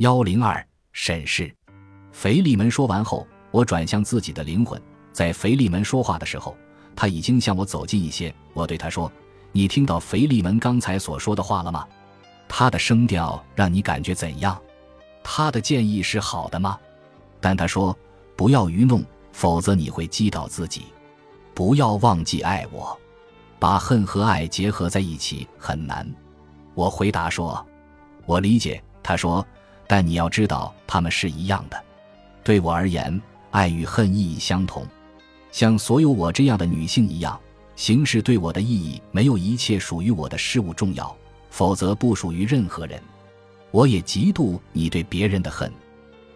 [0.00, 1.54] 幺零二审视。
[2.10, 4.80] 腓利门说完后，我转向自己的灵魂。
[5.12, 6.56] 在腓利门说话的时候，
[6.96, 8.34] 他已经向我走近一些。
[8.54, 9.12] 我对他说
[9.52, 11.86] ：“你听到腓利门刚才所说的话了吗？
[12.48, 14.58] 他的声调让你感觉怎样？
[15.22, 16.78] 他的建议是好的吗？”
[17.38, 17.94] 但他说
[18.34, 20.86] ：“不要愚弄，否则你会击倒自己。
[21.52, 22.98] 不要忘记爱我，
[23.58, 26.10] 把恨和爱结合在一起很难。”
[26.72, 27.62] 我回答说
[28.24, 29.46] ：“我理解。”他说。
[29.90, 31.84] 但你要知道，他们是一样的。
[32.44, 34.86] 对我而言，爱与恨意义相同。
[35.50, 37.36] 像所有我这样的女性一样，
[37.74, 41.12] 形式对我的意义没有一切属于我的事物重要，
[41.50, 43.02] 否则不属于任何人。
[43.72, 45.68] 我也嫉妒你对别人的恨。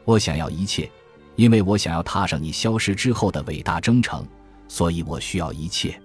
[0.05, 0.91] 我想要一切，
[1.37, 4.27] 因为我想要踏上你消失之后的伟大征程，
[4.67, 5.97] 所以我需要一切。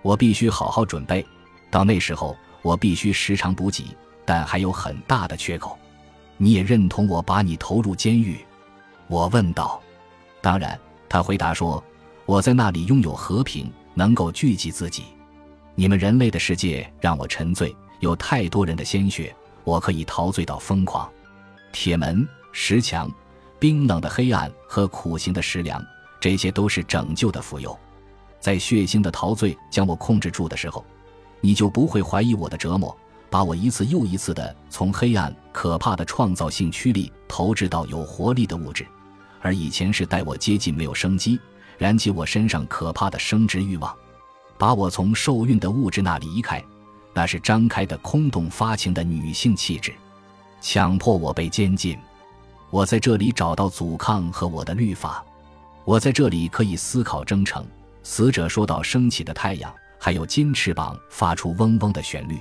[0.00, 1.26] 我必须好好准备，
[1.72, 3.84] 到那时候，我必须时常补给，
[4.24, 5.76] 但还有很大的缺口。
[6.36, 8.38] 你也认同我把你投入监狱？
[9.06, 9.80] 我问道。
[10.40, 11.82] 当然，他回答说
[12.26, 15.04] ：“我在那里拥有和平，能够聚集自己。
[15.74, 21.10] 你们人类的世界让我沉醉，有太多人的鲜血，我可以陶醉到疯狂。
[21.72, 23.10] 铁门、石墙、
[23.58, 25.82] 冰冷的黑暗和苦行的食粮，
[26.20, 27.78] 这些都是拯救的浮游。
[28.40, 30.84] 在血腥的陶醉将我控制住的时候，
[31.40, 32.96] 你就不会怀疑我的折磨。”
[33.34, 38.86] 把我一次又一次地从黑暗可怕的创造性驱力投掷到有活力的物质，
[39.40, 41.40] 而以前是带我接近没有生机，
[41.76, 43.92] 燃起我身上可怕的生殖欲望，
[44.56, 46.62] 把我从受孕的物质那里移开，
[47.12, 49.92] 那是张开的空洞发情的女性气质，
[50.60, 51.98] 强迫我被监禁。
[52.70, 55.24] 我在这里找到阻抗和我的律法，
[55.84, 57.66] 我在这里可以思考征程。
[58.04, 62.38] 死者说到升起的太阳，还有金翅膀发出嗡嗡的旋律。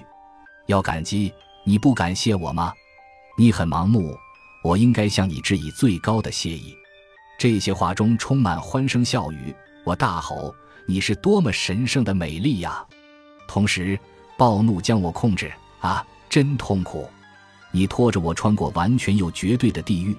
[0.65, 1.33] 要感激
[1.63, 2.73] 你不感谢我吗？
[3.37, 4.17] 你很盲目，
[4.63, 6.75] 我应该向你致以最高的谢意。
[7.37, 9.53] 这些话中充满欢声笑语。
[9.83, 10.53] 我大吼
[10.87, 12.85] ：“你是多么神圣的美丽呀！”
[13.47, 13.99] 同时，
[14.37, 15.51] 暴怒将我控制。
[15.81, 17.09] 啊，真痛苦！
[17.71, 20.15] 你拖着我穿过完全又绝对的地狱，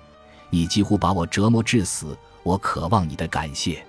[0.50, 2.16] 你几乎把我折磨致死。
[2.42, 3.82] 我渴望你的感谢。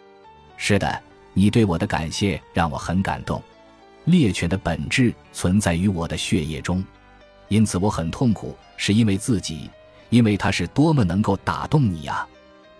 [0.55, 3.43] 是的，你对我的感谢让我很感动。
[4.05, 6.83] 猎犬的本质存在于我的血液中，
[7.47, 9.69] 因此我很痛苦，是因为自己，
[10.09, 12.27] 因为它是多么能够打动你啊！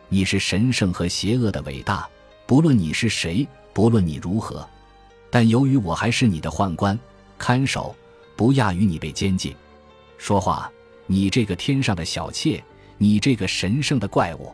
[0.07, 2.07] 你是神圣和邪恶的伟大，
[2.45, 4.67] 不论你是谁，不论你如何，
[5.31, 6.97] 但由于我还是你的宦官、
[7.39, 7.95] 看守，
[8.35, 9.53] 不亚于你被监禁。
[10.19, 10.71] 说话，
[11.07, 12.63] 你这个天上的小妾，
[12.99, 14.53] 你这个神圣的怪物，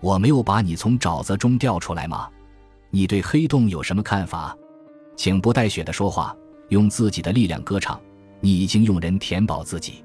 [0.00, 2.30] 我没有把你从沼泽中调出来吗？
[2.88, 4.56] 你对黑洞有什么看法？
[5.18, 6.34] 请不带血的说话，
[6.68, 8.00] 用自己的力量歌唱。
[8.40, 10.04] 你已经用人填饱自己。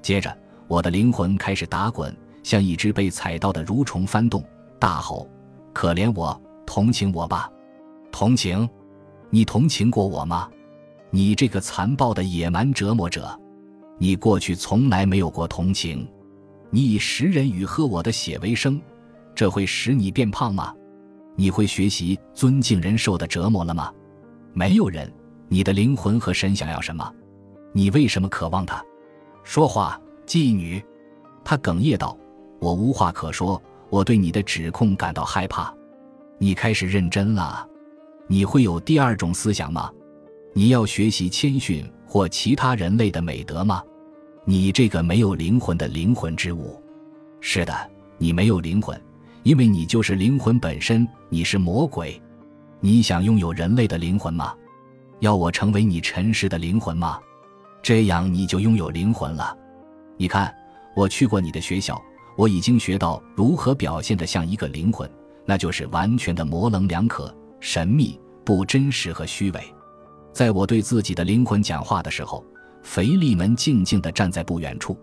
[0.00, 0.34] 接着，
[0.66, 4.42] 我的灵魂开始打滚，像一只被踩到的蠕虫翻动，
[4.78, 5.28] 大吼
[5.74, 7.52] ：“可怜我，同情我吧！
[8.10, 8.66] 同情？
[9.28, 10.48] 你同情过我吗？
[11.10, 13.38] 你这个残暴的野蛮折磨者！
[13.98, 16.08] 你过去从来没有过同情。
[16.70, 18.80] 你以食人与喝我的血为生，
[19.34, 20.74] 这会使你变胖吗？
[21.34, 23.92] 你会学习尊敬人受的折磨了吗？”
[24.58, 25.12] 没有人，
[25.48, 27.12] 你的灵魂和神想要什么？
[27.74, 28.82] 你为什么渴望他？
[29.44, 30.82] 说话，妓女。
[31.44, 32.16] 他哽咽道
[32.58, 35.70] ：“我无话可说，我对你的指控感到害怕。
[36.38, 37.68] 你开始认真了。
[38.26, 39.90] 你会有第二种思想吗？
[40.54, 43.82] 你要学习谦逊或其他人类的美德吗？
[44.46, 46.82] 你这个没有灵魂的灵魂之物。
[47.42, 48.98] 是的，你没有灵魂，
[49.42, 51.06] 因为你就是灵魂本身。
[51.28, 52.18] 你是魔鬼。”
[52.80, 54.54] 你想拥有人类的灵魂吗？
[55.20, 57.18] 要我成为你尘世的灵魂吗？
[57.82, 59.56] 这样你就拥有灵魂了。
[60.16, 60.54] 你看，
[60.94, 62.00] 我去过你的学校，
[62.36, 65.10] 我已经学到如何表现得像一个灵魂，
[65.44, 69.60] 那就是完全的模棱两可、神秘、不真实和虚伪。
[70.32, 72.44] 在我对自己的灵魂讲话的时候，
[72.82, 74.98] 腓利门静静地站在不远处，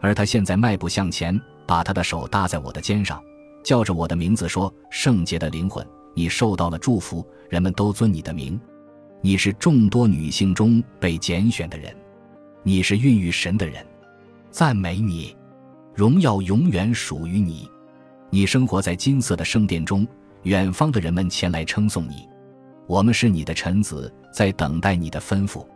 [0.00, 3.22] 而他现在迈步向前，把他的手搭在我的肩上，
[3.62, 8.58] 叫着我的名字说：“圣洁的灵魂。”你受到了祝福，人们都尊你的名。
[9.20, 11.94] 你是众多女性中被拣选的人，
[12.62, 13.84] 你是孕育神的人，
[14.50, 15.36] 赞美你，
[15.94, 17.68] 荣耀永远属于你。
[18.30, 20.06] 你生活在金色的圣殿中，
[20.42, 22.28] 远方的人们前来称颂你。
[22.86, 25.66] 我们是你的臣子，在等待你的吩咐。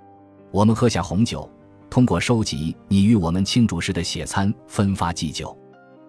[0.51, 1.51] 我们喝下红酒，
[1.89, 5.57] 通过收集你与我们庆祝时的血餐，分发祭酒，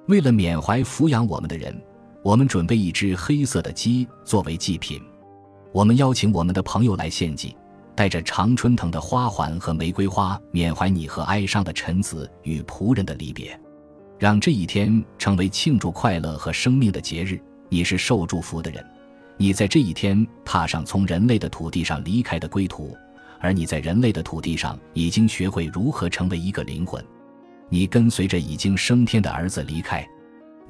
[0.07, 1.73] 为了缅怀抚养我们的人。
[2.21, 5.01] 我们准备一只黑色的鸡作为祭品，
[5.71, 7.55] 我们邀请我们的朋友来献祭，
[7.95, 13.57] 带着常春藤的花环和玫瑰花，缅怀你和哀伤的臣子与仆人的离别。
[14.17, 17.39] 让这一天成为庆祝快乐和生命的节日。
[17.69, 18.85] 你是受祝福的人，
[19.37, 22.97] 你在这一天踏上从人类的土地上离开的归途，
[23.39, 27.01] 而你在人类的土地上已经学会如何成为一个灵魂。
[27.69, 30.05] 你跟随着已经升天的儿子离开，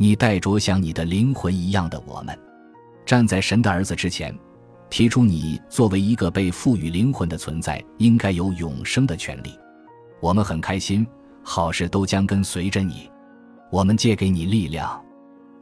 [0.01, 2.34] 你带着像你的灵魂一样的我们，
[3.06, 4.34] 站在神的儿子之前，
[4.90, 9.54] 提出你作为一个被赋予灵魂的存在，应该有永生的权利。
[10.22, 11.06] 我们很开心，
[11.44, 13.12] 好事都将跟随着你，
[13.69, 15.04] 我们借给你力量。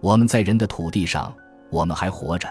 [0.02, 1.34] 我们在人的土地上，
[1.72, 2.48] 我们还活着。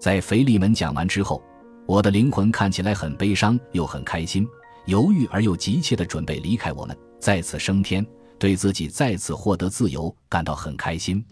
[0.00, 1.40] 在腓利门讲完之后，
[1.86, 4.44] 我的灵魂看起来很悲伤，又很开心，
[4.86, 8.04] 犹豫而又急切地准备离开我们，再次升天，
[8.42, 11.24] 对自己再次获得自由感到很开心。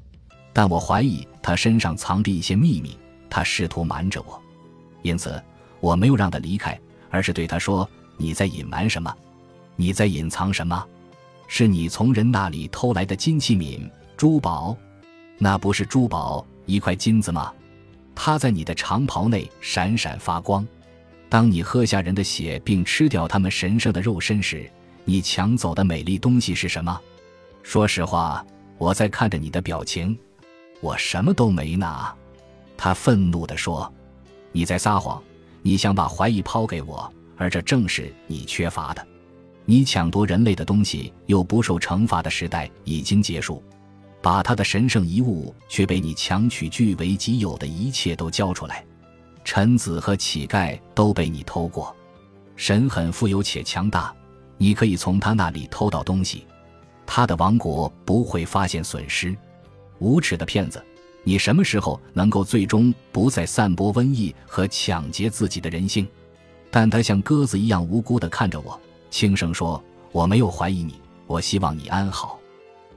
[0.53, 2.97] 但我怀疑他身上藏着一些秘密，
[3.29, 4.41] 他试图瞒着我，
[5.03, 5.43] 因此
[5.81, 6.79] 我没有让他离开，
[7.11, 9.13] 而是对他说：“你在隐瞒什么？
[9.75, 10.87] 你在隐藏什么？
[11.49, 14.77] 是你从人那里偷来的金器皿、珠宝？”
[15.37, 17.53] 那不是珠宝，一块金子吗？
[18.15, 20.65] 它在你的长袍内闪闪发光。
[21.29, 24.71] 当你喝下人的血并吃掉他们神圣的肉身时，
[25.05, 27.01] 你抢走的美丽东西是什么？
[27.63, 28.45] 说实话，
[28.79, 30.19] 我在看着你的表情。
[30.81, 32.15] 我什么都没拿。
[32.77, 33.93] 他愤怒地说
[34.53, 35.23] ：“你在撒谎，
[35.63, 39.07] 你想把怀疑抛给我，而这正是你缺乏的。
[39.67, 43.63] 你抢夺人类的东西又不受惩罚的时代已经结束。”
[44.23, 48.85] 把他的神圣遗物却被你强取据为己有的一切都交出来，
[49.45, 51.97] 臣子和乞丐都被你偷过。
[52.55, 54.15] 神很富有且强大，
[54.63, 56.47] 你可以从他那里偷到东西，
[57.07, 59.35] 他的王国不会发现损失。
[60.01, 60.85] 无耻的骗子，
[61.25, 66.07] 你什么时候能够最终不再散播瘟疫和抢劫自己的人性？
[66.71, 68.79] 但他像鸽子一样无辜地看着我，
[69.11, 72.39] 轻声说：“我没有怀疑你，我希望你安好。”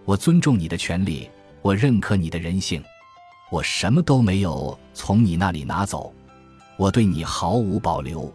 [0.04, 1.30] 我尊重你的权利，
[1.62, 2.84] 我认可你的人性，
[3.50, 6.14] 我什么都没有从你那里拿走，
[6.76, 8.30] 我对你毫无保留，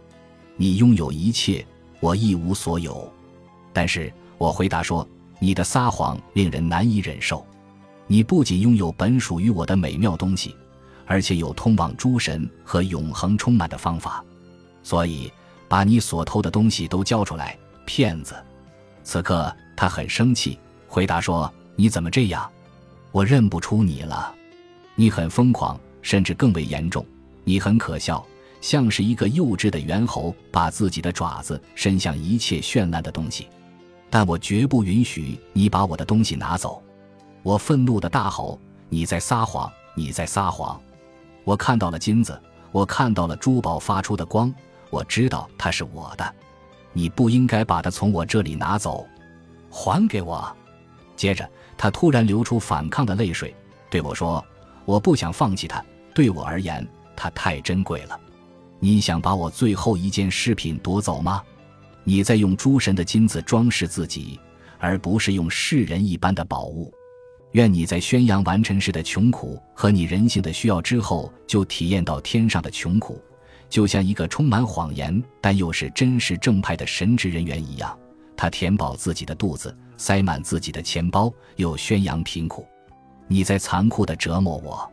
[0.57, 1.63] 你拥有一切，
[1.99, 3.07] 我一无所有。
[3.79, 5.07] 但是我回答说，
[5.39, 7.47] 你的撒谎令人难以忍受，
[8.07, 10.53] 你不仅拥有本属于我的美妙东西，
[11.05, 14.21] 而且有通往诸神和永恒充满的方法，
[14.83, 15.31] 所以
[15.69, 18.35] 把你所偷的东西都交出来，骗子！
[19.01, 21.49] 此刻他很生气，回答说。
[21.77, 22.51] 你怎么这样？
[23.13, 24.35] 我认不出你了。
[24.95, 27.05] 你很疯狂，甚至更为严重。
[27.45, 28.21] 你很可笑，
[28.59, 33.47] 像是一个幼稚的猿猴，把自己的爪子伸向一切绚烂的东西。
[34.09, 36.81] 但我绝不允许你把我的东西拿走。
[37.43, 38.59] 我愤怒的大吼
[38.89, 39.71] ：“你在撒谎！
[39.95, 40.79] 你在撒谎！”
[41.45, 42.39] 我看到了金子，
[42.71, 44.53] 我看到了珠宝发出的光，
[44.89, 46.35] 我知道它是我的。
[46.93, 49.05] 你不应该把它从我这里拿走，
[49.69, 50.55] 还给我。
[51.15, 51.49] 接着。
[51.81, 53.55] 他突然流出反抗的泪水，
[53.89, 54.45] 对我说
[54.83, 55.81] ：“我不想放弃它，
[56.13, 56.85] 对我而言，
[57.15, 58.19] 它太珍贵了。
[58.79, 61.41] 你想把我最后一件饰品夺走吗？
[62.09, 64.39] 你在用诸神的金子装饰自己，
[64.79, 66.91] 而不是用世人一般的宝物。
[67.51, 73.21] 愿你在宣扬完成时的穷苦和你人性的需要之后，就体验到天上的穷苦，
[73.69, 77.95] 就像一个充满谎言但又是真实正派的神职人员一样。”
[78.35, 82.65] 他填饱自己的肚子，塞满自己的钱包，又宣扬贫苦。
[83.27, 84.91] 你在残酷的折磨我，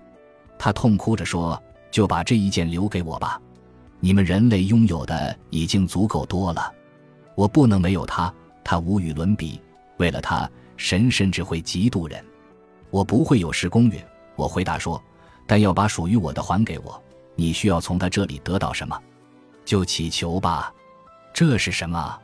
[0.58, 1.58] 他痛哭着说
[1.90, 3.40] ：“就把这一件留给我吧，
[4.00, 6.70] 你们人类拥有的已经足够多了，
[7.36, 8.32] 我不能没有他。”
[8.64, 9.60] 他无与伦比，
[9.98, 12.20] 为了他，神甚至会嫉妒人。
[12.90, 15.00] 我不会有失公允，我回答说
[15.46, 17.00] ：“但要把属于我的还给我。
[17.36, 19.00] 你需要从他这里得到什么，
[19.64, 20.74] 就祈求吧。
[21.32, 22.18] 这是什么？”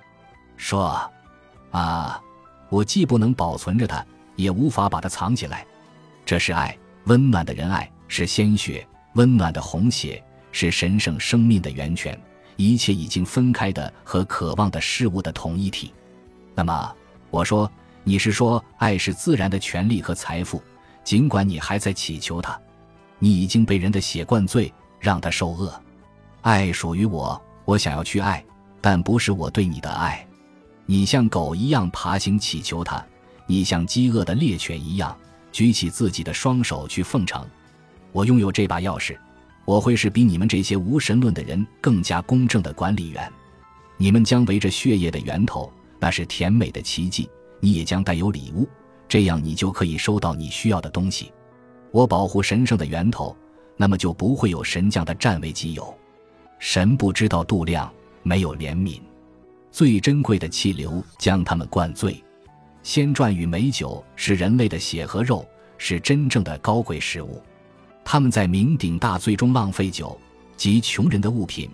[0.59, 1.01] 说
[1.71, 2.21] ：“啊，
[2.69, 4.05] 我既不能保存着它，
[4.35, 5.65] 也无法把它藏起来。
[6.25, 12.21] 这是爱，温暖的仁爱，是鲜血，温暖的红血，是神圣生命的源泉。
[12.63, 15.93] 一切已经分开的和渴望的事物的统一体。
[16.55, 16.95] 那么，
[17.31, 17.71] 我说，
[18.05, 20.63] 你是说，爱是自然的权利和财富？
[21.03, 22.57] 尽管你还在祈求它，
[23.19, 25.73] 你已经被人的血灌醉，让它受恶。
[26.43, 28.45] 爱属于我，我想要去爱，
[28.81, 30.25] 但不是我对你的爱。”
[30.85, 33.03] 你像狗一样爬行祈求他，
[33.47, 35.17] 你像饥饿的猎犬一样
[35.53, 37.47] 举起自己的双手去奉承。
[38.11, 39.17] 我拥有这把钥匙，
[39.65, 43.33] 我会是比你们这些无神论的人更加公正的管理员。
[43.97, 47.29] 你们将围着血液的源头，那是甜美的奇迹。
[47.61, 48.69] 你也将带有礼物，
[49.07, 51.33] 这样你就可以收到你需要的东西。
[51.93, 53.37] 我保护神圣的源头，
[53.77, 55.95] 那么就不会有神将的占为己有。
[56.59, 57.93] 神不知道度量，
[58.25, 59.01] 没有怜悯。
[59.71, 62.23] 最珍贵的气流将他们灌醉，
[62.83, 65.47] 仙馔与美酒是人类的血和肉，
[65.79, 67.41] 是真正的高贵食物。
[68.05, 70.19] 他们在酩酊大醉中浪费酒，
[70.57, 71.71] 及穷人的物品，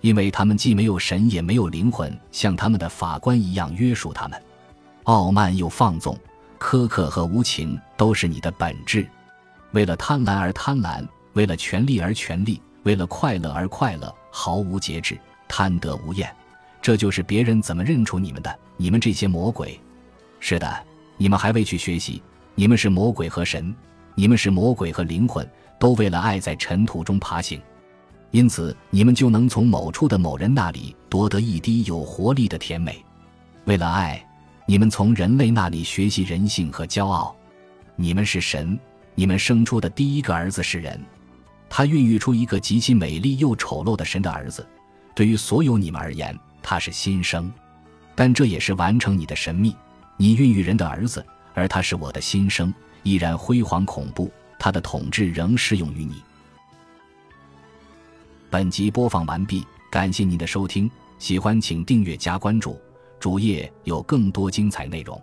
[0.00, 4.42] 因为他们既没有神也没有灵魂，像他们的法官一样约束他们。
[5.04, 6.18] 傲慢又放纵，
[6.58, 9.06] 苛刻和无情都是你的本质。
[9.72, 16.34] 为了贪婪而贪婪，为了权力而权力，为了快乐而快乐，毫无节制，贪得无厌。
[16.80, 18.58] 这就是别人怎么认出你们的。
[18.76, 19.78] 你们这些魔鬼，
[20.40, 22.22] 是的，你们还未去学习。
[22.54, 23.74] 你们是魔鬼和神，
[24.14, 27.60] 你们是魔鬼和灵魂，都为了爱在尘土中爬行。
[28.30, 33.04] 因此，你们就能从某处的某人那里夺得一滴有活力的甜美。
[33.64, 34.24] 为了爱，
[34.66, 37.34] 你们从人类那里学习人性和骄傲。
[37.96, 38.78] 你们是神。
[39.16, 41.00] 你们生出的第一个儿子是人，
[41.70, 44.66] 他孕育出一个极其美丽又丑陋的神的儿子。
[45.14, 47.48] 对于所有你们而言，他是新生，
[48.16, 49.72] 但这也是完成你的神秘。
[50.16, 54.28] 你孕育人的儿子，而他是我的新生，依然辉煌恐怖。
[54.58, 56.22] 他的统治仍适用于你。
[58.48, 62.80] 本集播放完毕，感谢您的收听，喜欢请订阅加关注，
[63.20, 65.20] 主页有更多精彩内容。